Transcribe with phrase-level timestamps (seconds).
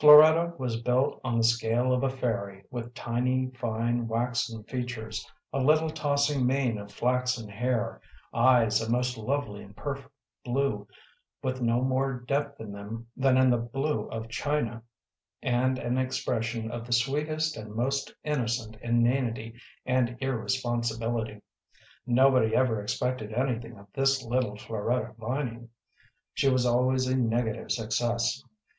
[0.00, 5.60] Floretta was built on the scale of a fairy, with tiny, fine, waxen features, a
[5.60, 8.00] little tossing mane of flaxen hair,
[8.32, 10.08] eyes a most lovely and perfect
[10.42, 10.88] blue,
[11.42, 14.82] with no more depth in them than in the blue of china,
[15.42, 19.52] and an expression of the sweetest and most innocent inanity
[19.84, 21.42] and irresponsibility.
[22.06, 25.68] Nobody ever expected anything of this little Floretta Vining.
[26.32, 28.42] She was always a negative success.